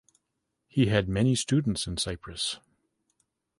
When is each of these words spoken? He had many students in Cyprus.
He 0.67 0.87
had 0.87 1.07
many 1.07 1.35
students 1.35 1.85
in 1.85 1.97
Cyprus. 1.97 2.57